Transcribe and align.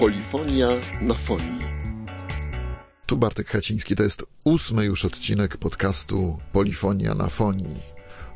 Polifonia 0.00 0.68
na 1.00 1.14
fonii. 1.14 1.60
Tu 3.06 3.16
Bartek 3.16 3.48
Haciński, 3.48 3.96
to 3.96 4.02
jest 4.02 4.24
ósmy 4.44 4.84
już 4.84 5.04
odcinek 5.04 5.56
podcastu 5.56 6.38
Polifonia 6.52 7.14
na 7.14 7.28
fonii. 7.28 7.80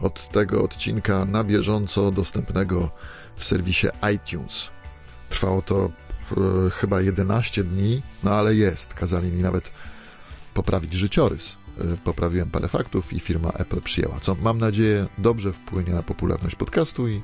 Od 0.00 0.28
tego 0.28 0.62
odcinka 0.62 1.24
na 1.24 1.44
bieżąco 1.44 2.10
dostępnego 2.10 2.90
w 3.36 3.44
serwisie 3.44 3.86
iTunes. 4.14 4.68
Trwało 5.28 5.62
to 5.62 5.84
e, 5.86 6.70
chyba 6.70 7.00
11 7.00 7.64
dni, 7.64 8.02
no 8.24 8.30
ale 8.30 8.54
jest. 8.54 8.94
Kazali 8.94 9.30
mi 9.32 9.42
nawet 9.42 9.70
poprawić 10.54 10.92
życiorys. 10.92 11.56
E, 11.80 11.96
poprawiłem 11.96 12.50
parę 12.50 12.68
faktów 12.68 13.12
i 13.12 13.20
firma 13.20 13.50
Apple 13.50 13.80
przyjęła, 13.80 14.20
co 14.20 14.34
mam 14.34 14.58
nadzieję 14.58 15.06
dobrze 15.18 15.52
wpłynie 15.52 15.92
na 15.92 16.02
popularność 16.02 16.56
podcastu 16.56 17.08
i 17.08 17.22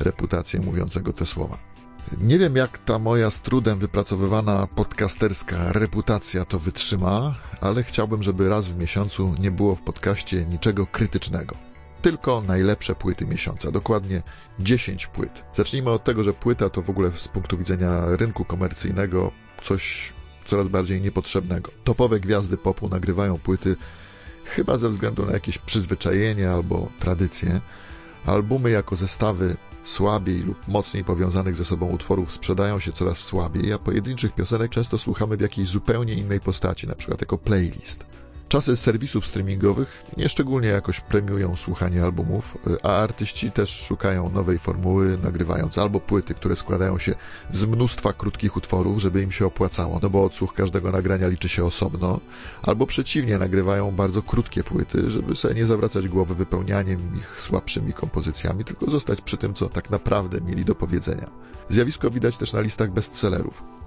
reputację 0.00 0.60
mówiącego 0.60 1.12
te 1.12 1.26
słowa. 1.26 1.77
Nie 2.20 2.38
wiem, 2.38 2.56
jak 2.56 2.78
ta 2.78 2.98
moja 2.98 3.30
z 3.30 3.42
trudem 3.42 3.78
wypracowywana 3.78 4.66
podcasterska 4.66 5.72
reputacja 5.72 6.44
to 6.44 6.58
wytrzyma, 6.58 7.34
ale 7.60 7.82
chciałbym, 7.82 8.22
żeby 8.22 8.48
raz 8.48 8.68
w 8.68 8.78
miesiącu 8.78 9.34
nie 9.38 9.50
było 9.50 9.74
w 9.74 9.82
podcaście 9.82 10.44
niczego 10.44 10.86
krytycznego. 10.86 11.56
Tylko 12.02 12.40
najlepsze 12.40 12.94
płyty 12.94 13.26
miesiąca, 13.26 13.70
dokładnie 13.70 14.22
10 14.60 15.06
płyt. 15.06 15.44
Zacznijmy 15.54 15.90
od 15.90 16.04
tego, 16.04 16.24
że 16.24 16.32
płyta 16.32 16.70
to 16.70 16.82
w 16.82 16.90
ogóle 16.90 17.10
z 17.10 17.28
punktu 17.28 17.58
widzenia 17.58 18.02
rynku 18.06 18.44
komercyjnego 18.44 19.32
coś 19.62 20.12
coraz 20.44 20.68
bardziej 20.68 21.00
niepotrzebnego. 21.00 21.70
Topowe 21.84 22.20
gwiazdy 22.20 22.56
popu 22.56 22.88
nagrywają 22.88 23.38
płyty 23.38 23.76
chyba 24.44 24.78
ze 24.78 24.88
względu 24.88 25.26
na 25.26 25.32
jakieś 25.32 25.58
przyzwyczajenie 25.58 26.50
albo 26.50 26.88
tradycje. 26.98 27.60
Albumy 28.26 28.70
jako 28.70 28.96
zestawy 28.96 29.56
słabiej 29.88 30.38
lub 30.38 30.68
mocniej 30.68 31.04
powiązanych 31.04 31.56
ze 31.56 31.64
sobą 31.64 31.88
utworów 31.88 32.32
sprzedają 32.32 32.78
się 32.78 32.92
coraz 32.92 33.18
słabiej, 33.18 33.72
a 33.72 33.78
pojedynczych 33.78 34.34
piosenek 34.34 34.70
często 34.70 34.98
słuchamy 34.98 35.36
w 35.36 35.40
jakiejś 35.40 35.68
zupełnie 35.68 36.14
innej 36.14 36.40
postaci, 36.40 36.86
na 36.86 36.94
przykład 36.94 37.20
jako 37.20 37.38
playlist. 37.38 38.04
Czasy 38.48 38.76
serwisów 38.76 39.26
streamingowych 39.26 40.04
nieszczególnie 40.16 40.68
jakoś 40.68 41.00
premiują 41.00 41.56
słuchanie 41.56 42.02
albumów, 42.02 42.58
a 42.82 42.88
artyści 42.88 43.50
też 43.50 43.70
szukają 43.70 44.30
nowej 44.30 44.58
formuły, 44.58 45.18
nagrywając 45.22 45.78
albo 45.78 46.00
płyty, 46.00 46.34
które 46.34 46.56
składają 46.56 46.98
się 46.98 47.14
z 47.50 47.64
mnóstwa 47.64 48.12
krótkich 48.12 48.56
utworów, 48.56 48.98
żeby 48.98 49.22
im 49.22 49.32
się 49.32 49.46
opłacało, 49.46 49.98
no 50.02 50.10
bo 50.10 50.24
odsłuch 50.24 50.54
każdego 50.54 50.90
nagrania 50.90 51.28
liczy 51.28 51.48
się 51.48 51.64
osobno, 51.64 52.20
albo 52.62 52.86
przeciwnie, 52.86 53.38
nagrywają 53.38 53.90
bardzo 53.90 54.22
krótkie 54.22 54.64
płyty, 54.64 55.10
żeby 55.10 55.36
sobie 55.36 55.54
nie 55.54 55.66
zawracać 55.66 56.08
głowy 56.08 56.34
wypełnianiem 56.34 57.16
ich 57.16 57.40
słabszymi 57.40 57.92
kompozycjami, 57.92 58.64
tylko 58.64 58.90
zostać 58.90 59.20
przy 59.20 59.36
tym, 59.36 59.54
co 59.54 59.68
tak 59.68 59.90
naprawdę 59.90 60.40
mieli 60.40 60.64
do 60.64 60.74
powiedzenia. 60.74 61.30
Zjawisko 61.68 62.10
widać 62.10 62.36
też 62.36 62.52
na 62.52 62.60
listach 62.60 62.92
bestsellerów. 62.92 63.77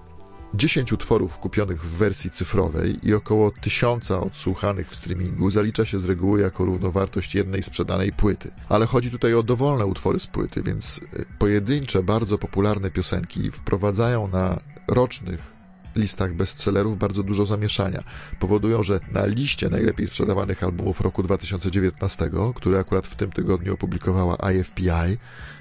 10 0.53 0.93
utworów 0.93 1.37
kupionych 1.37 1.83
w 1.83 1.97
wersji 1.97 2.29
cyfrowej 2.29 3.07
i 3.07 3.13
około 3.13 3.51
tysiąca 3.51 4.19
odsłuchanych 4.19 4.89
w 4.89 4.95
streamingu 4.95 5.49
zalicza 5.49 5.85
się 5.85 5.99
z 5.99 6.05
reguły 6.05 6.41
jako 6.41 6.65
równowartość 6.65 7.35
jednej 7.35 7.63
sprzedanej 7.63 8.11
płyty. 8.11 8.51
Ale 8.69 8.85
chodzi 8.85 9.11
tutaj 9.11 9.33
o 9.33 9.43
dowolne 9.43 9.85
utwory 9.85 10.19
z 10.19 10.27
płyty, 10.27 10.63
więc 10.63 11.01
e, 11.13 11.25
pojedyncze, 11.39 12.03
bardzo 12.03 12.37
popularne 12.37 12.91
piosenki 12.91 13.51
wprowadzają 13.51 14.27
na 14.27 14.59
rocznych 14.87 15.60
listach 15.95 16.33
bestsellerów 16.33 16.97
bardzo 16.97 17.23
dużo 17.23 17.45
zamieszania. 17.45 18.03
Powodują, 18.39 18.83
że 18.83 18.99
na 19.11 19.25
liście 19.25 19.69
najlepiej 19.69 20.07
sprzedawanych 20.07 20.63
albumów 20.63 21.01
roku 21.01 21.23
2019, 21.23 22.29
który 22.55 22.77
akurat 22.77 23.07
w 23.07 23.15
tym 23.15 23.31
tygodniu 23.31 23.73
opublikowała 23.73 24.37
IFPI, 24.51 25.17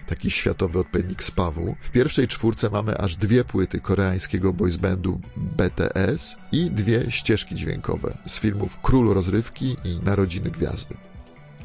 taki 0.06 0.30
światowy 0.30 0.78
odpowiednik 0.78 1.24
SPAW-u, 1.24 1.76
w 1.80 1.90
pierwszej 1.90 2.28
czwórce 2.28 2.70
mamy 2.70 2.98
aż 2.98 3.16
dwie 3.16 3.44
płyty 3.44 3.80
koreańskiego 3.80 4.52
boysbandu 4.52 5.20
BTS 5.36 6.36
i 6.52 6.70
dwie 6.70 7.10
ścieżki 7.10 7.54
dźwiękowe 7.54 8.18
z 8.26 8.38
filmów 8.38 8.78
Król 8.82 9.14
Rozrywki 9.14 9.76
i 9.84 10.00
Narodziny 10.04 10.50
Gwiazdy. 10.50 10.96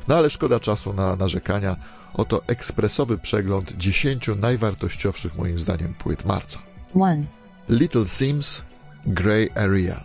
No 0.07 0.15
ale 0.15 0.29
szkoda 0.29 0.59
czasu 0.59 0.93
na 0.93 1.15
narzekania. 1.15 1.75
Oto 2.13 2.41
ekspresowy 2.47 3.17
przegląd 3.17 3.77
10 3.77 4.29
najwartościowszych 4.39 5.35
moim 5.35 5.59
zdaniem 5.59 5.93
płyt 5.93 6.25
marca. 6.25 6.59
1. 6.95 7.44
Little 7.69 8.07
Sims 8.07 8.61
Grey 9.05 9.49
Area. 9.55 10.03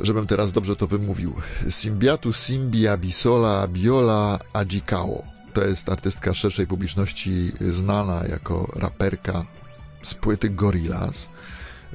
Żebym 0.00 0.26
teraz 0.26 0.52
dobrze 0.52 0.76
to 0.76 0.86
wymówił. 0.86 1.34
Simbiatu 1.70 2.32
Simbia 2.32 2.96
Bisola 2.96 3.68
Biola 3.68 4.38
Ajikało. 4.52 5.22
To 5.54 5.64
jest 5.64 5.88
artystka 5.88 6.34
szerszej 6.34 6.66
publiczności 6.66 7.52
znana 7.60 8.22
jako 8.28 8.72
raperka 8.76 9.44
z 10.02 10.14
płyty 10.14 10.50
Gorillaz. 10.50 11.28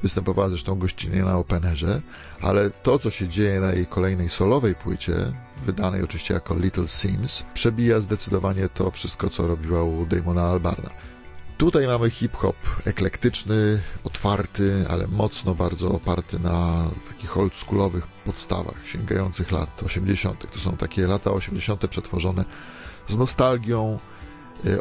Występowała 0.02 0.48
zresztą 0.48 0.78
gościnnie 0.78 1.22
na 1.22 1.38
Openerze, 1.38 2.00
ale 2.40 2.70
to, 2.70 2.98
co 2.98 3.10
się 3.10 3.28
dzieje 3.28 3.60
na 3.60 3.72
jej 3.72 3.86
kolejnej 3.86 4.28
solowej 4.28 4.74
płycie, 4.74 5.32
wydanej 5.64 6.02
oczywiście 6.02 6.34
jako 6.34 6.54
Little 6.58 6.88
Sims, 6.88 7.44
przebija 7.54 8.00
zdecydowanie 8.00 8.68
to 8.68 8.90
wszystko, 8.90 9.30
co 9.30 9.46
robiła 9.46 9.82
u 9.82 10.06
Damona 10.06 10.42
Albarna. 10.42 10.90
Tutaj 11.58 11.86
mamy 11.86 12.10
hip-hop 12.10 12.56
eklektyczny, 12.84 13.82
otwarty, 14.04 14.86
ale 14.88 15.06
mocno 15.06 15.54
bardzo 15.54 15.90
oparty 15.90 16.38
na 16.38 16.90
takich 17.08 17.38
oldschoolowych 17.38 18.06
podstawach 18.06 18.86
sięgających 18.86 19.50
lat 19.52 19.82
80. 19.82 20.50
To 20.52 20.58
są 20.58 20.76
takie 20.76 21.06
lata 21.06 21.30
80. 21.30 21.86
przetworzone 21.86 22.44
z 23.08 23.16
nostalgią, 23.16 23.98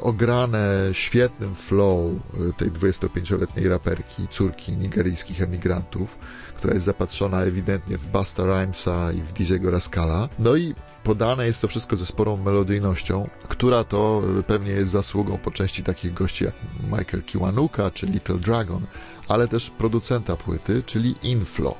ograne 0.02 0.90
świetnym 0.92 1.56
flow 1.56 2.12
y, 2.50 2.54
tej 2.54 2.72
25-letniej 2.72 3.68
raperki, 3.70 4.28
córki 4.28 4.78
nigeryjskich 4.78 5.42
emigrantów, 5.42 6.18
która 6.56 6.74
jest 6.74 6.86
zapatrzona 6.86 7.42
ewidentnie 7.42 7.98
w 7.98 8.08
Basta 8.08 8.44
Rhymesa 8.44 9.12
i 9.12 9.22
w 9.22 9.34
Dizego 9.34 9.72
Rascala. 9.72 10.30
No 10.40 10.56
i 10.56 10.76
podane 11.04 11.46
jest 11.46 11.62
to 11.62 11.68
wszystko 11.68 11.98
ze 11.98 12.06
sporą 12.06 12.38
melodyjnością, 12.38 13.30
która 13.50 13.84
to 13.84 14.22
y, 14.40 14.44
pewnie 14.44 14.72
jest 14.72 14.92
zasługą 14.92 15.38
po 15.38 15.52
części 15.52 15.84
takich 15.84 16.14
gości 16.14 16.44
jak 16.44 16.56
Michael 16.84 17.24
Kiwanuka 17.24 17.92
czy 17.92 18.06
Little 18.06 18.38
Dragon, 18.38 18.82
ale 19.28 19.48
też 19.48 19.70
producenta 19.70 20.36
płyty, 20.36 20.84
czyli 20.86 21.16
Inflo. 21.24 21.76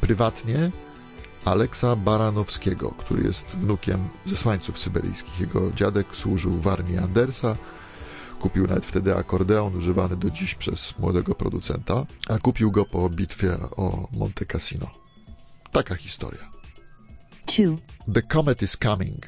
Prywatnie 0.00 0.70
Aleksa 1.44 1.96
Baranowskiego, 1.96 2.90
który 2.90 3.22
jest 3.22 3.46
wnukiem 3.46 4.08
zesłańców 4.26 4.78
syberyjskich. 4.78 5.40
Jego 5.40 5.72
dziadek 5.72 6.06
służył 6.16 6.58
w 6.58 6.68
armii 6.68 6.98
Andersa, 6.98 7.56
kupił 8.40 8.66
nawet 8.66 8.86
wtedy 8.86 9.16
akordeon 9.16 9.76
używany 9.76 10.16
do 10.16 10.30
dziś 10.30 10.54
przez 10.54 10.98
młodego 10.98 11.34
producenta, 11.34 12.06
a 12.28 12.38
kupił 12.38 12.70
go 12.70 12.84
po 12.84 13.10
bitwie 13.10 13.56
o 13.76 14.08
Monte 14.12 14.46
Cassino. 14.46 14.90
Taka 15.72 15.94
historia. 15.94 16.52
2. 17.46 17.76
The 18.14 18.22
comet 18.22 18.62
is 18.62 18.76
coming. 18.76 19.26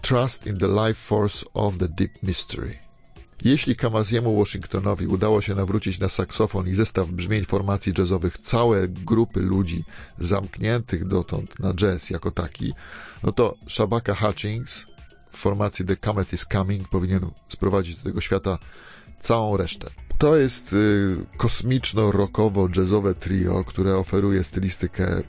Trust 0.00 0.46
in 0.46 0.58
the 0.58 0.68
life 0.68 0.94
force 0.94 1.46
of 1.54 1.78
the 1.78 1.88
deep 1.88 2.22
mystery. 2.22 2.87
Jeśli 3.44 3.76
Kamaziemu 3.76 4.38
Washingtonowi 4.38 5.06
udało 5.06 5.42
się 5.42 5.54
nawrócić 5.54 5.98
na 5.98 6.08
saksofon 6.08 6.68
i 6.68 6.74
zestaw 6.74 7.08
brzmień 7.08 7.44
formacji 7.44 7.92
jazzowych 7.98 8.38
całe 8.38 8.88
grupy 8.88 9.40
ludzi 9.40 9.84
zamkniętych 10.18 11.06
dotąd 11.06 11.58
na 11.58 11.74
jazz 11.74 12.10
jako 12.10 12.30
taki, 12.30 12.72
no 13.22 13.32
to 13.32 13.54
Shabaka 13.66 14.14
Hutchings 14.14 14.86
w 15.30 15.36
formacji 15.36 15.84
The 15.84 15.96
Comet 15.96 16.32
is 16.32 16.46
Coming 16.52 16.88
powinien 16.88 17.30
sprowadzić 17.48 17.96
do 17.96 18.02
tego 18.02 18.20
świata 18.20 18.58
całą 19.20 19.56
resztę. 19.56 19.90
To 20.18 20.36
jest 20.36 20.72
y, 20.72 21.16
kosmiczno-rockowo-jazzowe 21.36 23.14
trio, 23.14 23.64
które 23.64 23.96
oferuje 23.96 24.44
stylistykę 24.44 25.22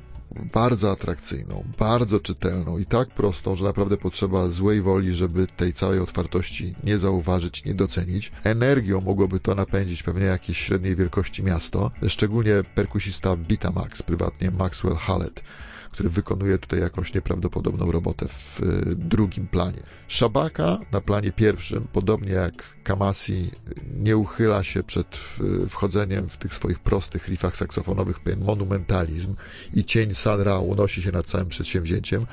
bardzo 0.53 0.91
atrakcyjną, 0.91 1.63
bardzo 1.79 2.19
czytelną 2.19 2.77
i 2.77 2.85
tak 2.85 3.09
prostą, 3.09 3.55
że 3.55 3.65
naprawdę 3.65 3.97
potrzeba 3.97 4.49
złej 4.49 4.81
woli, 4.81 5.13
żeby 5.13 5.47
tej 5.47 5.73
całej 5.73 5.99
otwartości 5.99 6.75
nie 6.83 6.97
zauważyć, 6.97 7.65
nie 7.65 7.73
docenić. 7.73 8.31
Energią 8.43 9.01
mogłoby 9.01 9.39
to 9.39 9.55
napędzić 9.55 10.03
pewnie 10.03 10.25
jakieś 10.25 10.57
średniej 10.57 10.95
wielkości 10.95 11.43
miasto, 11.43 11.91
szczególnie 12.07 12.63
perkusista 12.75 13.37
Bitamax, 13.37 14.03
prywatnie 14.03 14.51
Maxwell 14.51 14.95
Hallett 14.95 15.43
który 15.91 16.09
wykonuje 16.09 16.57
tutaj 16.57 16.79
jakąś 16.79 17.13
nieprawdopodobną 17.13 17.91
robotę 17.91 18.27
w 18.27 18.59
y, 18.59 18.95
drugim 18.95 19.47
planie. 19.47 19.81
Szabaka 20.07 20.77
na 20.91 21.01
planie 21.01 21.31
pierwszym, 21.31 21.87
podobnie 21.93 22.31
jak 22.31 22.53
Kamasi, 22.83 23.51
nie 23.99 24.17
uchyla 24.17 24.63
się 24.63 24.83
przed 24.83 25.19
y, 25.63 25.69
wchodzeniem 25.69 26.29
w 26.29 26.37
tych 26.37 26.55
swoich 26.55 26.79
prostych 26.79 27.27
riffach 27.27 27.57
saksofonowych 27.57 28.19
pewien 28.19 28.43
monumentalizm 28.43 29.35
i 29.73 29.85
cień 29.85 30.15
San 30.15 30.41
Ra 30.41 30.59
unosi 30.59 31.01
się 31.01 31.11
nad 31.11 31.25
całym 31.25 31.47
przedsięwzięciem. 31.47 32.25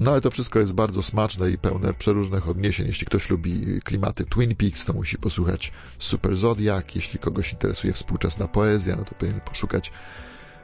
No 0.00 0.10
ale 0.10 0.20
to 0.20 0.30
wszystko 0.30 0.58
jest 0.58 0.74
bardzo 0.74 1.02
smaczne 1.02 1.50
i 1.50 1.58
pełne 1.58 1.94
przeróżnych 1.94 2.48
odniesień. 2.48 2.86
Jeśli 2.86 3.06
ktoś 3.06 3.30
lubi 3.30 3.80
klimaty 3.84 4.24
Twin 4.24 4.56
Peaks, 4.56 4.84
to 4.84 4.92
musi 4.92 5.18
posłuchać 5.18 5.72
Super 5.98 6.36
Zodiac. 6.36 6.84
Jeśli 6.94 7.18
kogoś 7.18 7.52
interesuje 7.52 7.92
współczesna 7.92 8.48
poezja, 8.48 8.96
no 8.96 9.04
to 9.04 9.14
powinien 9.14 9.40
poszukać 9.40 9.92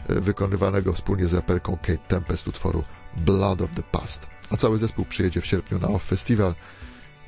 wykonywanego 0.09 0.93
wspólnie 0.93 1.29
z 1.29 1.35
raperką 1.35 1.79
Kate 1.83 1.99
Tempest 1.99 2.49
utworu 2.49 2.85
Blood 3.17 3.63
of 3.63 3.73
the 3.73 3.83
Past. 3.83 4.27
A 4.51 4.57
cały 4.57 4.79
zespół 4.79 5.05
przyjedzie 5.05 5.41
w 5.41 5.47
sierpniu 5.47 5.79
na 5.79 5.89
Off 5.89 6.05
Festival 6.05 6.55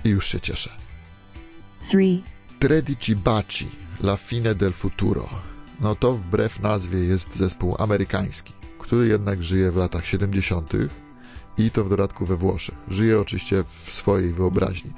i 0.05 0.09
już 0.09 0.27
się 0.27 0.41
cieszę. 0.41 0.71
3. 1.89 1.99
Tredici 2.59 3.17
Baci, 3.17 3.69
La 4.03 4.17
Fine 4.17 4.55
del 4.55 4.73
Futuro. 4.73 5.29
no 5.81 5.95
to 5.95 6.13
wbrew 6.13 6.61
nazwie 6.61 6.99
jest 6.99 7.37
zespół 7.37 7.77
amerykański, 7.79 8.53
który 8.79 9.09
jednak 9.09 9.43
żyje 9.43 9.71
w 9.71 9.77
latach 9.77 10.07
70. 10.07 10.73
i 11.59 11.71
to 11.71 11.85
w 11.85 11.89
dodatku 11.89 12.27
we 12.27 12.37
Włoszech. 12.37 12.75
Żyje 12.89 13.21
oczywiście 13.21 13.65
w 13.65 13.69
swojej 13.69 14.33
wyobraźni. 14.33 14.93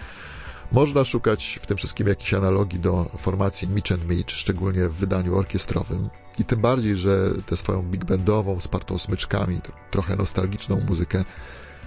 Można 0.72 1.04
szukać 1.04 1.58
w 1.62 1.66
tym 1.66 1.76
wszystkim 1.76 2.08
jakichś 2.08 2.34
analogii 2.34 2.80
do 2.80 3.10
formacji 3.16 3.68
Mitch 3.68 3.92
and 3.92 4.08
Mitch, 4.08 4.34
szczególnie 4.34 4.88
w 4.88 4.94
wydaniu 4.94 5.36
orkiestrowym. 5.36 6.08
I 6.38 6.44
tym 6.44 6.60
bardziej, 6.60 6.96
że 6.96 7.30
tę 7.46 7.56
swoją 7.56 7.82
big 7.82 8.04
bandową, 8.04 8.60
spartą 8.60 8.98
smyczkami, 8.98 9.60
trochę 9.90 10.16
nostalgiczną 10.16 10.80
muzykę 10.88 11.24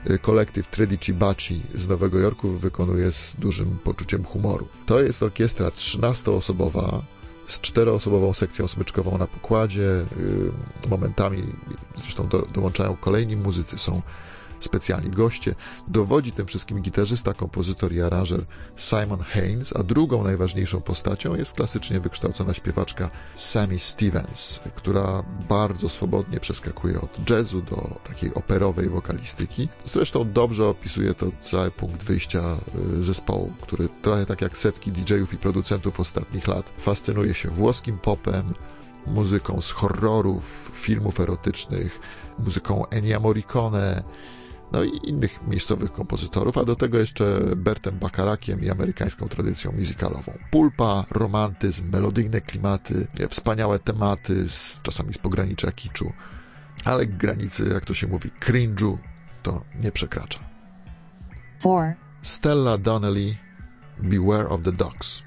y, 0.10 0.20
kolektyw 0.20 0.68
Tredici 0.68 1.14
Baci 1.14 1.62
z 1.76 1.88
Nowego 1.88 2.20
Jorku 2.20 2.50
wykonuje 2.50 3.12
z 3.12 3.36
dużym 3.40 3.78
poczuciem 3.84 4.24
humoru. 4.24 4.68
To 4.86 5.02
jest 5.02 5.24
orkiestra 5.24 5.70
13-osobowa, 5.70 7.02
z 7.48 7.62
czteroosobową 7.62 8.34
sekcją 8.34 8.68
smyczkową 8.68 9.18
na 9.18 9.28
pokładzie. 9.28 10.06
Y, 10.86 10.90
momentami 10.90 11.44
zresztą 11.96 12.28
do, 12.28 12.42
dołączają 12.54 12.96
kolejni 12.96 13.36
muzycy, 13.36 13.78
są 13.78 14.02
specjalni 14.60 15.10
goście. 15.10 15.56
Dowodzi 15.88 16.32
tym 16.32 16.46
wszystkim 16.46 16.82
gitarzysta, 16.82 17.34
kompozytor 17.34 17.94
i 17.94 18.02
aranżer 18.02 18.46
Simon 18.78 19.20
Haynes, 19.20 19.76
a 19.76 19.84
drugą 19.84 20.24
najważniejszą 20.24 20.82
postacią 20.82 21.36
jest 21.36 21.54
klasycznie 21.54 22.00
wykształcona 22.00 22.54
śpiewaczka 22.54 23.10
Sammy 23.36 23.80
Stevens, 23.80 24.60
która 24.76 25.24
bardzo 25.50 25.90
swobodnie 25.90 26.40
przeskakuje 26.40 27.02
od 27.02 27.30
jazzu 27.30 27.62
do 27.62 28.00
takiej 28.08 28.34
operowej 28.34 28.90
wokalistyki. 28.90 29.68
Zresztą 29.86 30.32
dobrze 30.32 30.68
opisuje 30.68 31.14
to 31.14 31.26
cały 31.42 31.72
punkt 31.72 32.04
wyjścia 32.04 32.58
y, 33.00 33.04
zespołu, 33.04 33.54
który 33.62 33.90
trochę 34.02 34.26
tak 34.26 34.42
jak 34.42 34.58
setki 34.58 34.92
DJ-ów 34.92 35.34
i 35.34 35.38
producentów 35.38 36.00
ostatnich 36.00 36.48
lat 36.48 36.74
fascynuje 36.78 37.34
się 37.34 37.50
włoskim 37.50 37.98
popem, 37.98 38.54
muzyką 39.08 39.62
z 39.62 39.72
horrorów, 39.72 40.72
filmów 40.74 41.20
erotycznych, 41.20 42.00
muzyką 42.40 42.86
Ennio 42.90 43.20
Morricone, 43.20 44.04
no 44.72 44.84
i 44.84 45.10
innych 45.10 45.48
miejscowych 45.48 45.92
kompozytorów, 45.92 46.58
a 46.58 46.64
do 46.64 46.76
tego 46.76 46.98
jeszcze 46.98 47.42
Bertem 47.56 48.00
Bakarakiem 48.00 48.62
i 48.64 48.70
amerykańską 48.70 49.28
tradycją 49.28 49.72
muzykalową. 49.72 50.38
Pulpa, 50.52 51.06
romantyzm, 51.12 51.90
melodyjne 51.92 52.42
klimaty, 52.42 53.08
wspaniałe 53.30 53.80
tematy, 53.80 54.50
z, 54.50 54.82
czasami 54.82 55.14
z 55.14 55.18
pogranicza 55.18 55.72
kiczu, 55.72 56.14
ale 56.86 57.06
granicy, 57.06 57.70
jak 57.74 57.86
to 57.86 57.94
się 57.94 58.08
mówi, 58.08 58.30
cringe'u 58.42 58.98
to 59.44 59.64
nie 59.82 59.92
przekracza. 59.92 60.40
Four. 61.60 61.94
Stella 62.22 62.78
Donnelly, 62.78 63.36
Beware 64.00 64.48
of 64.50 64.62
the 64.62 64.72
Dogs. 64.72 65.24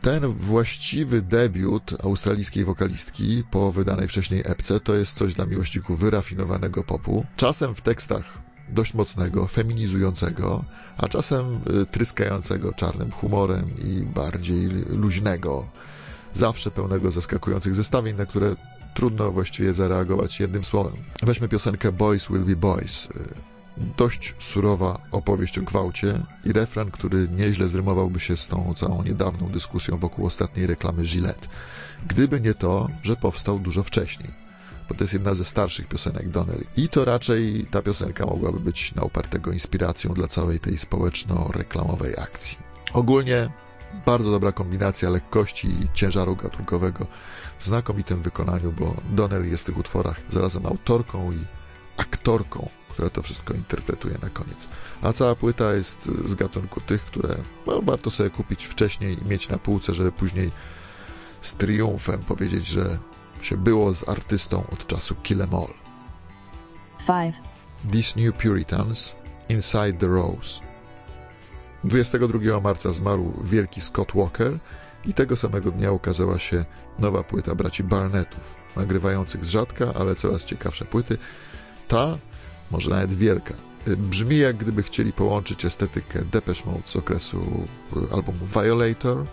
Ten 0.00 0.26
właściwy 0.26 1.22
debiut 1.22 1.94
australijskiej 2.04 2.64
wokalistki 2.64 3.44
po 3.50 3.72
wydanej 3.72 4.08
wcześniej 4.08 4.42
epce 4.44 4.80
to 4.80 4.94
jest 4.94 5.16
coś 5.16 5.34
dla 5.34 5.46
miłośników 5.46 6.00
wyrafinowanego 6.00 6.84
popu. 6.84 7.26
Czasem 7.36 7.74
w 7.74 7.80
tekstach 7.80 8.38
dość 8.68 8.94
mocnego, 8.94 9.46
feminizującego, 9.46 10.64
a 10.96 11.08
czasem 11.08 11.60
y, 11.82 11.86
tryskającego 11.86 12.72
czarnym 12.72 13.10
humorem 13.10 13.70
i 13.84 14.02
bardziej 14.02 14.68
luźnego, 14.88 15.68
zawsze 16.32 16.70
pełnego 16.70 17.10
zaskakujących 17.10 17.74
zestawień, 17.74 18.16
na 18.16 18.26
które 18.26 18.56
trudno 18.94 19.30
właściwie 19.30 19.74
zareagować 19.74 20.40
jednym 20.40 20.64
słowem. 20.64 20.94
Weźmy 21.22 21.48
piosenkę 21.48 21.92
Boys 21.92 22.28
Will 22.28 22.44
Be 22.44 22.56
Boys. 22.56 23.08
Dość 23.76 24.34
surowa 24.38 24.98
opowieść 25.10 25.58
o 25.58 25.62
gwałcie 25.62 26.20
i 26.44 26.52
refren, 26.52 26.90
który 26.90 27.28
nieźle 27.28 27.68
zrymowałby 27.68 28.20
się 28.20 28.36
z 28.36 28.48
tą 28.48 28.74
całą 28.74 29.02
niedawną 29.02 29.48
dyskusją 29.48 29.98
wokół 29.98 30.26
ostatniej 30.26 30.66
reklamy 30.66 31.02
Gillette. 31.02 31.48
Gdyby 32.06 32.40
nie 32.40 32.54
to, 32.54 32.88
że 33.02 33.16
powstał 33.16 33.58
dużo 33.58 33.82
wcześniej 33.82 34.50
bo 34.90 34.94
to 34.94 35.04
jest 35.04 35.14
jedna 35.14 35.34
ze 35.34 35.44
starszych 35.44 35.88
piosenek 35.88 36.28
Donnelly. 36.28 36.64
I 36.76 36.88
to 36.88 37.04
raczej 37.04 37.66
ta 37.70 37.82
piosenka 37.82 38.26
mogłaby 38.26 38.60
być 38.60 38.94
na 38.94 39.02
upartego 39.02 39.52
inspiracją 39.52 40.14
dla 40.14 40.28
całej 40.28 40.60
tej 40.60 40.78
społeczno-reklamowej 40.78 42.18
akcji. 42.18 42.58
Ogólnie 42.92 43.50
bardzo 44.06 44.30
dobra 44.30 44.52
kombinacja 44.52 45.10
lekkości 45.10 45.68
i 45.68 45.88
ciężaru 45.94 46.36
gatunkowego 46.36 47.06
w 47.58 47.64
znakomitym 47.64 48.22
wykonaniu, 48.22 48.72
bo 48.72 48.96
Donnelly 49.10 49.48
jest 49.48 49.62
w 49.62 49.66
tych 49.66 49.78
utworach 49.78 50.20
zarazem 50.30 50.66
autorką 50.66 51.32
i 51.32 51.38
aktorką, 51.96 52.68
która 53.00 53.10
to 53.10 53.22
wszystko 53.22 53.54
interpretuje 53.54 54.18
na 54.22 54.30
koniec. 54.30 54.68
A 55.02 55.12
cała 55.12 55.34
płyta 55.34 55.72
jest 55.72 56.10
z 56.24 56.34
gatunku 56.34 56.80
tych, 56.80 57.04
które 57.04 57.36
no, 57.66 57.82
warto 57.82 58.10
sobie 58.10 58.30
kupić 58.30 58.64
wcześniej 58.64 59.22
i 59.22 59.28
mieć 59.28 59.48
na 59.48 59.58
półce, 59.58 59.94
żeby 59.94 60.12
później 60.12 60.50
z 61.40 61.54
triumfem 61.54 62.18
powiedzieć, 62.22 62.66
że 62.66 62.98
się 63.42 63.56
było 63.56 63.94
z 63.94 64.08
artystą 64.08 64.64
od 64.72 64.86
czasu 64.86 65.14
Kill 65.14 65.42
Em 65.42 65.54
All. 65.54 65.74
5. 67.06 67.36
These 67.92 68.20
New 68.20 68.36
Puritans, 68.36 69.14
Inside 69.48 69.92
the 69.92 70.06
Rose. 70.06 70.60
22 71.84 72.60
marca 72.60 72.92
zmarł 72.92 73.32
wielki 73.44 73.80
Scott 73.80 74.12
Walker 74.14 74.58
i 75.04 75.14
tego 75.14 75.36
samego 75.36 75.70
dnia 75.70 75.92
ukazała 75.92 76.38
się 76.38 76.64
nowa 76.98 77.22
płyta 77.22 77.54
braci 77.54 77.84
Barnettów, 77.84 78.56
nagrywających 78.76 79.46
z 79.46 79.50
rzadka, 79.50 79.94
ale 79.94 80.14
coraz 80.14 80.44
ciekawsze 80.44 80.84
płyty. 80.84 81.18
Ta, 81.88 82.18
może 82.70 82.90
nawet 82.90 83.14
wielka, 83.14 83.54
brzmi 83.86 84.38
jak 84.38 84.56
gdyby 84.56 84.82
chcieli 84.82 85.12
połączyć 85.12 85.64
estetykę 85.64 86.22
Depeche 86.32 86.66
Mode 86.66 86.82
z 86.86 86.96
okresu 86.96 87.66
albumu 88.12 88.46
Violator 88.46 89.26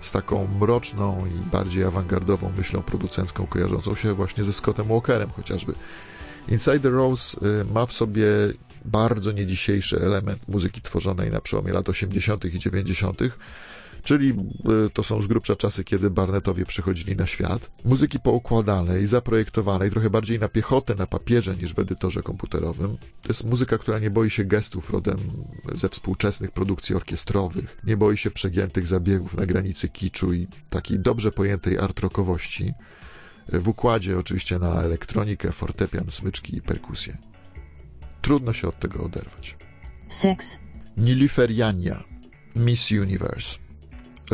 z 0.00 0.12
taką 0.12 0.48
mroczną 0.60 1.26
i 1.26 1.50
bardziej 1.50 1.84
awangardową 1.84 2.52
myślą 2.56 2.82
producencką 2.82 3.46
kojarzącą 3.46 3.94
się 3.94 4.14
właśnie 4.14 4.44
ze 4.44 4.52
Scottem 4.52 4.88
Walkerem 4.88 5.30
chociażby. 5.30 5.74
Inside 6.48 6.80
the 6.80 6.90
Rose 6.90 7.38
y, 7.60 7.64
ma 7.64 7.86
w 7.86 7.92
sobie 7.92 8.26
bardzo 8.84 9.32
niedzisiejszy 9.32 10.00
element 10.00 10.48
muzyki 10.48 10.80
tworzonej 10.80 11.30
na 11.30 11.40
przełomie 11.40 11.72
lat 11.72 11.88
80. 11.88 12.44
i 12.44 12.58
90., 12.58 13.18
czyli 14.02 14.30
y, 14.86 14.90
to 14.90 15.02
są 15.02 15.22
z 15.22 15.26
grubsza 15.26 15.56
czasy, 15.56 15.84
kiedy 15.84 16.10
Barnettowie 16.10 16.66
przychodzili 16.66 17.16
na 17.16 17.26
świat. 17.26 17.70
Muzyki 17.84 18.20
poukładanej, 18.20 19.06
zaprojektowanej, 19.06 19.90
trochę 19.90 20.10
bardziej 20.10 20.38
na 20.38 20.48
piechotę, 20.48 20.94
na 20.94 21.06
papierze 21.06 21.56
niż 21.56 21.74
w 21.74 21.78
edytorze 21.78 22.22
komputerowym. 22.22 22.96
To 23.22 23.28
jest 23.28 23.44
muzyka, 23.44 23.78
która 23.78 23.98
nie 23.98 24.10
boi 24.10 24.30
się 24.30 24.44
gestów 24.44 24.90
rodem 24.90 25.18
ze 25.74 25.88
współczesnych 25.88 26.50
produkcji 26.50 26.94
orkiestrowych, 26.94 27.78
nie 27.84 27.96
boi 27.96 28.16
się 28.16 28.30
przegiętych 28.30 28.86
zabiegów 28.86 29.36
na 29.36 29.46
granicy 29.46 29.88
kiczu 29.88 30.32
i 30.32 30.46
takiej 30.70 30.98
dobrze 30.98 31.32
pojętej 31.32 31.78
artrokowości. 31.78 32.72
W 33.48 33.68
układzie 33.68 34.18
oczywiście 34.18 34.58
na 34.58 34.82
elektronikę, 34.82 35.52
fortepian, 35.52 36.04
smyczki 36.10 36.56
i 36.56 36.62
perkusję. 36.62 37.18
Trudno 38.22 38.52
się 38.52 38.68
od 38.68 38.78
tego 38.78 39.04
oderwać. 39.04 39.56
6. 40.08 40.40
Nilüfer 40.98 41.50
Miss 42.56 42.90
Universe 42.90 43.71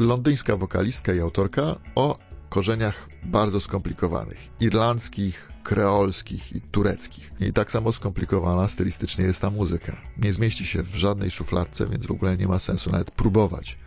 londyńska 0.00 0.56
wokalistka 0.56 1.14
i 1.14 1.20
autorka 1.20 1.76
o 1.94 2.18
korzeniach 2.48 3.08
bardzo 3.24 3.60
skomplikowanych 3.60 4.48
irlandzkich, 4.60 5.52
kreolskich 5.64 6.56
i 6.56 6.60
tureckich. 6.60 7.32
I 7.40 7.52
tak 7.52 7.72
samo 7.72 7.92
skomplikowana 7.92 8.68
stylistycznie 8.68 9.24
jest 9.24 9.40
ta 9.40 9.50
muzyka. 9.50 9.96
Nie 10.16 10.32
zmieści 10.32 10.66
się 10.66 10.82
w 10.82 10.94
żadnej 10.94 11.30
szufladce, 11.30 11.86
więc 11.86 12.06
w 12.06 12.10
ogóle 12.10 12.36
nie 12.36 12.48
ma 12.48 12.58
sensu 12.58 12.90
nawet 12.90 13.10
próbować. 13.10 13.78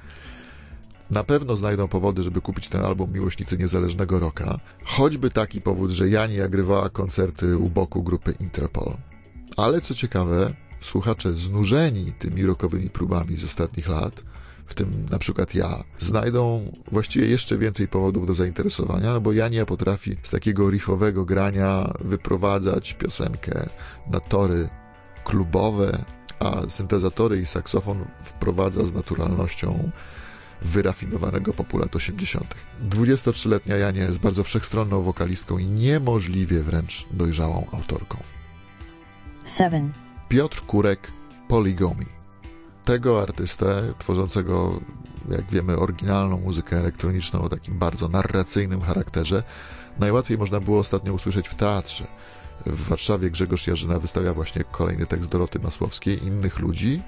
Na 1.09 1.23
pewno 1.23 1.55
znajdą 1.55 1.87
powody, 1.87 2.23
żeby 2.23 2.41
kupić 2.41 2.69
ten 2.69 2.85
album 2.85 3.13
miłośnicy 3.13 3.57
niezależnego 3.57 4.19
rocka, 4.19 4.59
choćby 4.83 5.29
taki 5.29 5.61
powód, 5.61 5.91
że 5.91 6.09
Jani 6.09 6.41
agrywała 6.41 6.89
koncerty 6.89 7.57
u 7.57 7.69
boku 7.69 8.03
grupy 8.03 8.33
Interpol. 8.39 8.97
Ale 9.57 9.81
co 9.81 9.93
ciekawe, 9.93 10.53
słuchacze 10.81 11.33
znużeni 11.33 12.13
tymi 12.19 12.45
rockowymi 12.45 12.89
próbami 12.89 13.37
z 13.37 13.43
ostatnich 13.43 13.87
lat 13.87 14.23
w 14.65 14.73
tym 14.73 15.05
na 15.11 15.19
przykład 15.19 15.55
ja, 15.55 15.83
znajdą 15.99 16.71
właściwie 16.91 17.27
jeszcze 17.27 17.57
więcej 17.57 17.87
powodów 17.87 18.27
do 18.27 18.33
zainteresowania, 18.33 19.13
no 19.13 19.21
bo 19.21 19.33
Jania 19.33 19.65
potrafi 19.65 20.17
z 20.23 20.31
takiego 20.31 20.69
riffowego 20.69 21.25
grania 21.25 21.93
wyprowadzać 21.99 22.93
piosenkę 22.93 23.69
na 24.11 24.19
tory 24.19 24.69
klubowe, 25.23 25.97
a 26.39 26.69
syntezatory 26.69 27.41
i 27.41 27.45
saksofon 27.45 28.05
wprowadza 28.23 28.87
z 28.87 28.93
naturalnością 28.93 29.91
wyrafinowanego 30.61 31.53
popu 31.53 31.77
lat 31.77 31.95
80. 31.95 32.55
23-letnia 32.89 33.77
Jania 33.77 34.03
jest 34.03 34.19
bardzo 34.19 34.43
wszechstronną 34.43 35.01
wokalistką 35.01 35.57
i 35.57 35.65
niemożliwie 35.65 36.63
wręcz 36.63 37.05
dojrzałą 37.11 37.67
autorką. 37.71 38.17
7. 39.45 39.93
Piotr 40.29 40.61
Kurek, 40.61 41.11
Polygomi 41.47 42.20
tego 42.83 43.21
artystę, 43.21 43.93
tworzącego, 43.99 44.79
jak 45.29 45.51
wiemy, 45.51 45.77
oryginalną 45.77 46.39
muzykę 46.39 46.77
elektroniczną 46.77 47.41
o 47.41 47.49
takim 47.49 47.79
bardzo 47.79 48.07
narracyjnym 48.07 48.81
charakterze, 48.81 49.43
najłatwiej 49.99 50.37
można 50.37 50.59
było 50.59 50.79
ostatnio 50.79 51.13
usłyszeć 51.13 51.47
w 51.49 51.55
teatrze. 51.55 52.07
W 52.65 52.87
Warszawie 52.87 53.31
Grzegorz 53.31 53.67
Jarzyna 53.67 53.99
wystawia 53.99 54.33
właśnie 54.33 54.63
kolejny 54.63 55.05
tekst 55.05 55.29
Doroty 55.29 55.59
Masłowskiej, 55.59 56.23
innych 56.23 56.59
ludzi, 56.59 57.01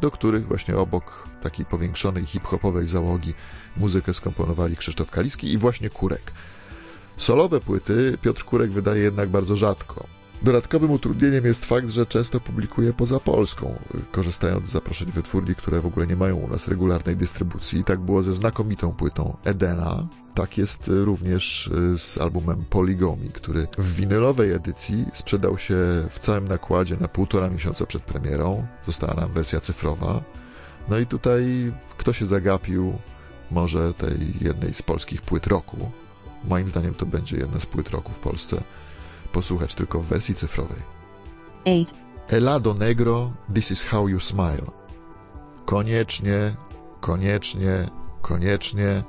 do 0.00 0.10
których 0.10 0.46
właśnie 0.48 0.76
obok 0.76 1.28
takiej 1.42 1.66
powiększonej 1.66 2.26
hip-hopowej 2.26 2.88
załogi 2.88 3.34
muzykę 3.76 4.14
skomponowali 4.14 4.76
Krzysztof 4.76 5.10
Kaliski 5.10 5.52
i 5.52 5.58
właśnie 5.58 5.90
Kurek. 5.90 6.32
Solowe 7.16 7.60
płyty 7.60 8.18
Piotr 8.22 8.44
Kurek 8.44 8.70
wydaje 8.70 9.02
jednak 9.02 9.28
bardzo 9.28 9.56
rzadko. 9.56 10.15
Dodatkowym 10.42 10.90
utrudnieniem 10.90 11.44
jest 11.44 11.64
fakt, 11.64 11.88
że 11.88 12.06
często 12.06 12.40
publikuje 12.40 12.92
poza 12.92 13.20
Polską, 13.20 13.78
korzystając 14.12 14.68
z 14.68 14.70
zaproszeń 14.70 15.10
wytwórni, 15.10 15.54
które 15.54 15.80
w 15.80 15.86
ogóle 15.86 16.06
nie 16.06 16.16
mają 16.16 16.36
u 16.36 16.48
nas 16.48 16.68
regularnej 16.68 17.16
dystrybucji. 17.16 17.84
Tak 17.84 18.00
było 18.00 18.22
ze 18.22 18.34
znakomitą 18.34 18.92
płytą 18.92 19.36
Edena. 19.44 20.06
Tak 20.34 20.58
jest 20.58 20.88
również 20.88 21.66
y, 21.66 21.98
z 21.98 22.18
albumem 22.18 22.64
Polygomi, 22.70 23.28
który 23.28 23.66
w 23.78 23.94
winylowej 23.94 24.52
edycji 24.52 25.06
sprzedał 25.12 25.58
się 25.58 25.76
w 26.10 26.18
całym 26.18 26.48
nakładzie 26.48 26.96
na 27.00 27.08
półtora 27.08 27.50
miesiąca 27.50 27.86
przed 27.86 28.02
premierą. 28.02 28.66
Została 28.86 29.14
nam 29.14 29.32
wersja 29.32 29.60
cyfrowa. 29.60 30.22
No 30.88 30.98
i 30.98 31.06
tutaj 31.06 31.72
kto 31.98 32.12
się 32.12 32.26
zagapił 32.26 32.98
może 33.50 33.94
tej 33.94 34.18
jednej 34.40 34.74
z 34.74 34.82
polskich 34.82 35.22
płyt 35.22 35.46
roku. 35.46 35.90
Moim 36.44 36.68
zdaniem 36.68 36.94
to 36.94 37.06
będzie 37.06 37.36
jedna 37.36 37.60
z 37.60 37.66
płyt 37.66 37.90
roku 37.90 38.12
w 38.12 38.18
Polsce 38.18 38.62
posłuchać 39.26 39.74
tylko 39.74 40.00
w 40.00 40.06
wersji 40.06 40.34
cyfrowej. 40.34 40.78
8, 41.64 41.86
Elado 42.28 42.74
Negro, 42.74 43.32
This 43.54 43.70
is 43.70 43.84
how 43.84 44.08
you 44.08 44.20
smile. 44.20 44.66
Koniecznie, 45.64 46.56
koniecznie, 47.00 47.88
koniecznie. 48.22 49.02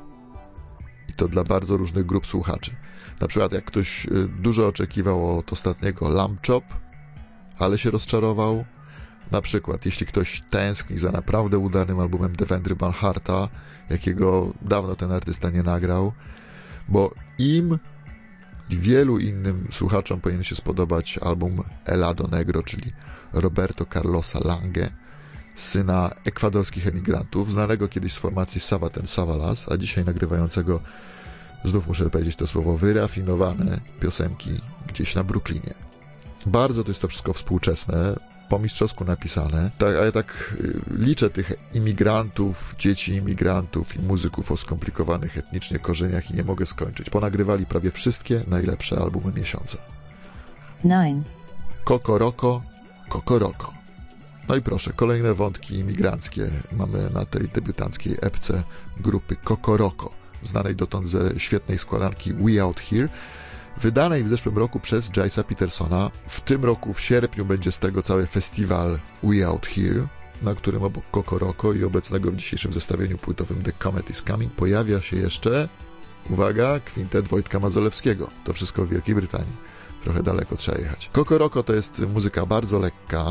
I 1.09 1.13
to 1.13 1.27
dla 1.27 1.43
bardzo 1.43 1.77
różnych 1.77 2.05
grup 2.05 2.27
słuchaczy. 2.27 2.71
Na 3.21 3.27
przykład 3.27 3.53
jak 3.53 3.65
ktoś 3.65 4.05
y, 4.05 4.27
dużo 4.27 4.67
oczekiwał 4.67 5.37
od 5.37 5.53
ostatniego 5.53 6.09
Lamb 6.09 6.47
Chop, 6.47 6.63
ale 7.59 7.77
się 7.77 7.91
rozczarował. 7.91 8.65
Na 9.31 9.41
przykład 9.41 9.85
jeśli 9.85 10.05
ktoś 10.05 10.41
tęskni 10.49 10.97
za 10.97 11.11
naprawdę 11.11 11.57
udanym 11.57 11.99
albumem 11.99 12.35
Devendry 12.35 12.75
Banharta, 12.75 13.49
jakiego 13.89 14.53
dawno 14.61 14.95
ten 14.95 15.11
artysta 15.11 15.49
nie 15.49 15.63
nagrał, 15.63 16.13
bo 16.87 17.11
im 17.37 17.77
wielu 18.69 19.17
innym 19.17 19.67
słuchaczom 19.71 20.21
powinien 20.21 20.43
się 20.43 20.55
spodobać 20.55 21.17
album 21.17 21.63
Elado 21.85 22.27
Negro, 22.27 22.63
czyli 22.63 22.91
Roberto 23.33 23.85
Carlosa 23.85 24.39
Lange, 24.39 24.89
syna 25.55 26.11
ekwadorskich 26.25 26.87
emigrantów, 26.87 27.51
znanego 27.51 27.87
kiedyś 27.87 28.13
z 28.13 28.17
formacji 28.17 28.61
Savaten 28.61 29.05
Savalas, 29.05 29.71
a 29.71 29.77
dzisiaj 29.77 30.05
nagrywającego, 30.05 30.79
znów 31.65 31.87
muszę 31.87 32.09
powiedzieć 32.09 32.35
to 32.35 32.47
słowo, 32.47 32.77
wyrafinowane 32.77 33.79
piosenki 33.99 34.49
gdzieś 34.87 35.15
na 35.15 35.23
Brooklynie. 35.23 35.73
Bardzo 36.45 36.83
to 36.83 36.91
jest 36.91 37.01
to 37.01 37.07
wszystko 37.07 37.33
współczesne, 37.33 38.15
po 38.49 38.59
mistrzowsku 38.59 39.05
napisane, 39.05 39.71
tak, 39.77 39.95
ale 39.95 40.11
tak 40.11 40.53
y, 40.61 40.79
liczę 40.97 41.29
tych 41.29 41.53
imigrantów, 41.73 42.75
dzieci 42.77 43.13
imigrantów 43.13 43.95
i 43.95 43.99
muzyków 43.99 44.51
o 44.51 44.57
skomplikowanych 44.57 45.37
etnicznie 45.37 45.79
korzeniach 45.79 46.31
i 46.31 46.33
nie 46.33 46.43
mogę 46.43 46.65
skończyć. 46.65 47.09
Ponagrywali 47.09 47.65
prawie 47.65 47.91
wszystkie 47.91 48.43
najlepsze 48.47 48.97
albumy 48.97 49.33
miesiąca. 49.33 49.77
9, 50.85 51.27
Kokoroko, 51.83 52.61
Kokoroko. 53.09 53.73
No 54.49 54.55
i 54.55 54.61
proszę, 54.61 54.93
kolejne 54.95 55.33
wątki 55.33 55.75
imigranckie 55.75 56.49
mamy 56.71 57.09
na 57.09 57.25
tej 57.25 57.47
debiutanckiej 57.47 58.15
epce 58.21 58.63
grupy 58.99 59.35
Kokoroko, 59.35 60.11
znanej 60.43 60.75
dotąd 60.75 61.07
ze 61.07 61.39
świetnej 61.39 61.77
składanki 61.77 62.33
We 62.33 62.63
Out 62.63 62.79
Here, 62.79 63.09
wydanej 63.81 64.23
w 64.23 64.27
zeszłym 64.27 64.57
roku 64.57 64.79
przez 64.79 65.11
Jace'a 65.11 65.43
Petersona. 65.43 66.11
W 66.27 66.41
tym 66.41 66.65
roku, 66.65 66.93
w 66.93 67.01
sierpniu, 67.01 67.45
będzie 67.45 67.71
z 67.71 67.79
tego 67.79 68.01
cały 68.01 68.27
festiwal 68.27 68.99
We 69.23 69.47
Out 69.47 69.67
Here, 69.67 70.07
na 70.41 70.55
którym 70.55 70.83
obok 70.83 71.03
Kokoroko 71.11 71.73
i 71.73 71.83
obecnego 71.83 72.31
w 72.31 72.35
dzisiejszym 72.35 72.73
zestawieniu 72.73 73.17
płytowym 73.17 73.63
The 73.63 73.71
Comet 73.71 74.09
is 74.09 74.23
Coming 74.23 74.53
pojawia 74.53 75.01
się 75.01 75.17
jeszcze, 75.17 75.69
uwaga, 76.29 76.79
kwintet 76.79 77.27
Wojtka 77.27 77.59
Mazolewskiego. 77.59 78.29
To 78.43 78.53
wszystko 78.53 78.85
w 78.85 78.89
Wielkiej 78.89 79.15
Brytanii. 79.15 79.53
Trochę 80.03 80.23
daleko 80.23 80.55
trzeba 80.55 80.77
jechać. 80.77 81.09
Kokoroko 81.13 81.63
to 81.63 81.73
jest 81.73 81.99
muzyka 81.99 82.45
bardzo 82.45 82.79
lekka. 82.79 83.25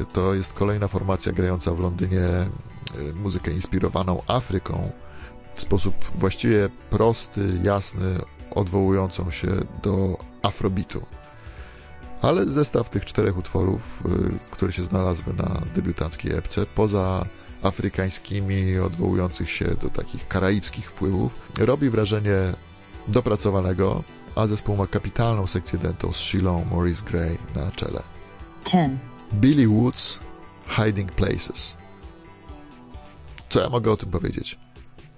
y, 0.00 0.04
To 0.12 0.34
jest 0.34 0.52
kolejna 0.52 0.88
formacja 0.88 1.32
grająca 1.32 1.74
w 1.74 1.80
Londynie 1.80 2.26
y, 2.98 3.12
muzykę 3.14 3.50
inspirowaną 3.50 4.22
Afryką 4.26 4.92
w 5.54 5.60
sposób 5.60 5.94
właściwie 6.14 6.68
prosty, 6.90 7.60
jasny, 7.62 8.18
odwołującą 8.54 9.30
się 9.30 9.48
do 9.82 10.18
afrobitu. 10.42 11.06
Ale 12.22 12.46
zestaw 12.46 12.90
tych 12.90 13.04
czterech 13.04 13.38
utworów, 13.38 14.02
y, 14.06 14.50
które 14.50 14.72
się 14.72 14.84
znalazły 14.84 15.34
na 15.34 15.60
debiutanckiej 15.74 16.32
epce, 16.34 16.66
poza 16.66 17.26
afrykańskimi, 17.62 18.78
odwołujących 18.78 19.50
się 19.50 19.64
do 19.64 19.90
takich 19.90 20.28
karaibskich 20.28 20.90
wpływów, 20.90 21.34
robi 21.58 21.90
wrażenie 21.90 22.36
dopracowanego, 23.08 24.02
a 24.36 24.46
zespół 24.46 24.76
ma 24.76 24.86
kapitalną 24.86 25.46
sekcję 25.46 25.78
dentą 25.78 26.12
z 26.12 26.16
Shilą 26.16 26.64
Maurice 26.64 27.04
Gray 27.04 27.38
na 27.54 27.70
czele. 27.70 28.02
10, 28.64 29.00
Billy 29.34 29.68
Woods, 29.68 30.18
Hiding 30.68 31.12
Places. 31.12 31.76
Co 33.48 33.60
ja 33.60 33.68
mogę 33.68 33.90
o 33.90 33.96
tym 33.96 34.10
powiedzieć? 34.10 34.58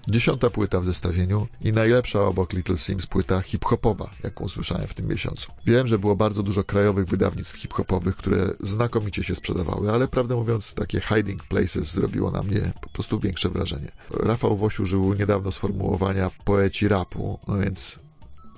Dziesiąta 0.09 0.51
płyta 0.51 0.81
w 0.81 0.85
zestawieniu 0.85 1.49
i 1.61 1.73
najlepsza 1.73 2.21
obok 2.21 2.53
Little 2.53 2.79
Sims 2.79 3.07
płyta 3.07 3.41
hip-hopowa, 3.41 4.11
jaką 4.23 4.45
usłyszałem 4.45 4.89
w 4.89 4.95
tym 4.95 5.07
miesiącu. 5.07 5.53
Wiem, 5.67 5.87
że 5.87 5.99
było 5.99 6.17
bardzo 6.17 6.43
dużo 6.43 6.65
krajowych 6.65 7.07
wydawnictw 7.07 7.57
hip-hopowych, 7.57 8.17
które 8.17 8.51
znakomicie 8.61 9.25
się 9.25 9.35
sprzedawały, 9.35 9.93
ale 9.93 10.09
prawdę 10.09 10.35
mówiąc 10.35 10.75
takie 10.75 11.01
Hiding 11.01 11.45
Places 11.45 11.93
zrobiło 11.93 12.31
na 12.31 12.43
mnie 12.43 12.73
po 12.81 12.89
prostu 12.89 13.21
większe 13.21 13.49
wrażenie. 13.49 13.89
Rafał 14.11 14.57
Woś 14.57 14.81
użył 14.81 15.15
niedawno 15.15 15.53
sformułowania 15.53 16.31
poeci 16.45 16.89
rapu, 16.89 17.39
no 17.49 17.59
więc 17.59 17.99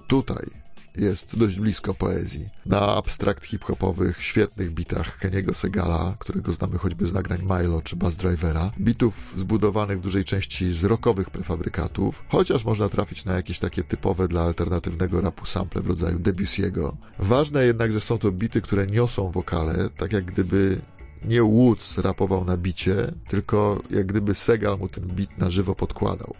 tutaj 0.09 0.64
jest 0.97 1.39
dość 1.39 1.61
blisko 1.61 1.95
poezji. 1.95 2.49
Na 2.67 2.81
abstrakt 2.81 3.45
hip-hopowych, 3.45 4.23
świetnych 4.23 4.73
bitach 4.73 5.19
Keniego 5.19 5.55
Segala, 5.55 6.17
którego 6.19 6.53
znamy 6.53 6.79
choćby 6.79 7.07
z 7.07 7.13
nagrań 7.13 7.41
Milo 7.43 7.83
czy 7.83 7.97
Bass 7.97 8.17
Drivera, 8.17 8.73
bitów 8.81 9.35
zbudowanych 9.37 9.99
w 9.99 10.03
dużej 10.03 10.25
części 10.25 10.75
z 10.75 10.85
rockowych 10.85 11.31
prefabrykatów, 11.31 12.25
chociaż 12.29 12.65
można 12.65 12.89
trafić 12.89 13.25
na 13.25 13.33
jakieś 13.33 13.59
takie 13.59 13.83
typowe 13.83 14.29
dla 14.29 14.43
alternatywnego 14.43 15.21
rapu 15.21 15.47
sample 15.47 15.83
w 15.83 15.87
rodzaju 15.87 16.19
Debussy'ego. 16.19 16.93
Ważne 17.19 17.65
jednak, 17.65 17.93
że 17.93 18.01
są 18.01 18.19
to 18.19 18.33
bity, 18.33 18.61
które 18.61 18.87
niosą 18.87 19.31
wokale, 19.31 19.89
tak 19.97 20.13
jak 20.13 20.25
gdyby 20.25 20.81
nie 21.25 21.43
Woods 21.43 21.99
rapował 21.99 22.45
na 22.45 22.57
bicie, 22.57 23.13
tylko 23.29 23.83
jak 23.91 24.07
gdyby 24.07 24.35
Segal 24.35 24.79
mu 24.79 24.89
ten 24.89 25.05
bit 25.07 25.39
na 25.39 25.51
żywo 25.51 25.75
podkładał. 25.75 26.35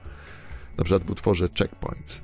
Na 0.79 0.85
przykład 0.85 1.05
w 1.05 1.11
utworze 1.11 1.49
Checkpoints. 1.59 2.23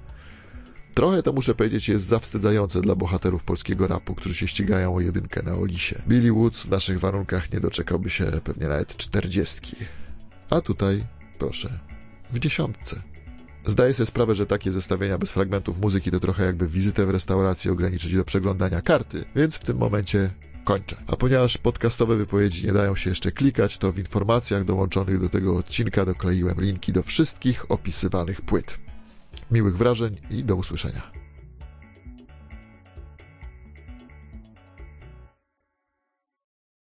Trochę 0.94 1.23
to 1.23 1.32
muszę 1.32 1.54
powiedzieć 1.54 1.88
jest 1.88 2.04
zawstydzające 2.04 2.80
dla 2.80 2.94
bohaterów 2.94 3.44
polskiego 3.44 3.87
rapu, 3.87 4.14
którzy 4.14 4.35
się 4.35 4.49
ścigają 4.49 4.94
o 4.94 5.00
jedynkę 5.00 5.42
na 5.42 5.54
Olisie. 5.54 6.02
Billy 6.09 6.32
Woods 6.32 6.62
w 6.62 6.70
naszych 6.70 7.00
warunkach 7.00 7.52
nie 7.52 7.61
doczekałby 7.61 8.11
się 8.11 8.25
pewnie 8.44 8.68
nawet 8.68 8.97
czterdziestki. 8.97 9.76
A 10.50 10.61
tutaj, 10.61 11.06
proszę, 11.38 11.78
w 12.30 12.38
dziesiątce. 12.38 13.02
Zdaję 13.66 13.94
sobie 13.94 14.06
sprawę, 14.06 14.35
że 14.35 14.47
takie 14.47 14.73
zestawienia 14.73 15.18
bez 15.18 15.32
fragmentów 15.32 15.80
muzyki 15.80 16.11
to 16.11 16.20
trochę 16.20 16.44
jakby 16.44 16.66
wizytę 16.66 17.06
w 17.06 17.11
restauracji 17.11 17.70
ograniczyć 17.70 18.16
do 18.16 18.25
przeglądania 18.25 18.82
karty, 18.82 19.25
więc 19.37 19.56
w 19.56 19.64
tym 19.64 19.76
momencie 19.76 20.30
kończę. 20.64 20.97
A 21.06 21.16
ponieważ 21.16 21.59
podcastowe 21.59 22.16
wypowiedzi 22.16 22.66
nie 22.66 22.73
dają 22.73 22.97
się 22.97 23.11
jeszcze 23.11 23.32
klikać, 23.32 23.78
to 23.78 23.92
w 23.92 23.99
informacjach 23.99 24.64
dołączonych 24.64 25.20
do 25.20 25.28
tego 25.28 25.56
odcinka 25.56 26.04
dokleiłem 26.04 26.61
linki 26.61 26.92
do 26.92 27.02
wszystkich 27.02 27.70
opisywanych 27.70 28.40
płyt. 28.40 28.78
Miłych 29.50 29.76
wrażeń 29.76 30.16
i 30.30 30.44
do 30.44 30.56
usłyszenia. 30.56 31.20